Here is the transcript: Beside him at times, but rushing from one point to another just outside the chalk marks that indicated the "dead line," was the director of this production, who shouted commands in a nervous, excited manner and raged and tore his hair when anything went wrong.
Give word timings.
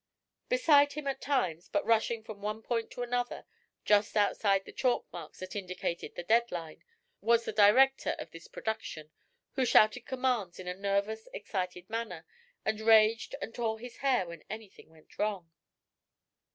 Beside 0.49 0.93
him 0.93 1.05
at 1.05 1.21
times, 1.21 1.67
but 1.67 1.85
rushing 1.85 2.23
from 2.23 2.41
one 2.41 2.63
point 2.63 2.89
to 2.89 3.03
another 3.03 3.45
just 3.85 4.17
outside 4.17 4.65
the 4.65 4.71
chalk 4.71 5.05
marks 5.13 5.37
that 5.41 5.55
indicated 5.55 6.15
the 6.15 6.23
"dead 6.23 6.51
line," 6.51 6.83
was 7.21 7.45
the 7.45 7.51
director 7.51 8.15
of 8.17 8.31
this 8.31 8.47
production, 8.47 9.11
who 9.51 9.63
shouted 9.63 10.07
commands 10.07 10.57
in 10.59 10.67
a 10.67 10.73
nervous, 10.73 11.27
excited 11.33 11.87
manner 11.87 12.25
and 12.65 12.81
raged 12.81 13.35
and 13.43 13.53
tore 13.53 13.77
his 13.77 13.97
hair 13.97 14.25
when 14.25 14.43
anything 14.49 14.89
went 14.89 15.19
wrong. 15.19 15.51